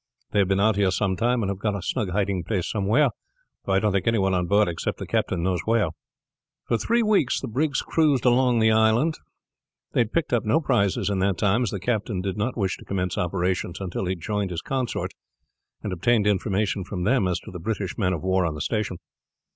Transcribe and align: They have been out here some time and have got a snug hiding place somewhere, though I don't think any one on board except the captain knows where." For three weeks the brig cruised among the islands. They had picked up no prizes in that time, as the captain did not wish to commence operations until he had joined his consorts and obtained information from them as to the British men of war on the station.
They 0.31 0.39
have 0.39 0.47
been 0.47 0.59
out 0.59 0.77
here 0.77 0.89
some 0.89 1.15
time 1.15 1.43
and 1.43 1.49
have 1.51 1.59
got 1.59 1.75
a 1.75 1.81
snug 1.83 2.09
hiding 2.09 2.43
place 2.43 2.67
somewhere, 2.67 3.09
though 3.65 3.73
I 3.73 3.77
don't 3.77 3.91
think 3.91 4.07
any 4.07 4.17
one 4.17 4.33
on 4.33 4.47
board 4.47 4.67
except 4.67 4.97
the 4.97 5.05
captain 5.05 5.43
knows 5.43 5.61
where." 5.65 5.89
For 6.67 6.79
three 6.79 7.03
weeks 7.03 7.39
the 7.39 7.47
brig 7.47 7.73
cruised 7.85 8.25
among 8.25 8.57
the 8.57 8.71
islands. 8.71 9.19
They 9.91 9.99
had 9.99 10.11
picked 10.11 10.33
up 10.33 10.43
no 10.43 10.59
prizes 10.59 11.11
in 11.11 11.19
that 11.19 11.37
time, 11.37 11.61
as 11.61 11.69
the 11.69 11.79
captain 11.79 12.19
did 12.19 12.35
not 12.35 12.57
wish 12.57 12.77
to 12.77 12.85
commence 12.85 13.15
operations 13.15 13.79
until 13.79 14.05
he 14.05 14.13
had 14.13 14.21
joined 14.21 14.49
his 14.49 14.63
consorts 14.63 15.13
and 15.83 15.93
obtained 15.93 16.25
information 16.25 16.83
from 16.83 17.03
them 17.03 17.27
as 17.27 17.39
to 17.41 17.51
the 17.51 17.59
British 17.59 17.95
men 17.95 18.11
of 18.11 18.23
war 18.23 18.43
on 18.47 18.55
the 18.55 18.61
station. 18.61 18.97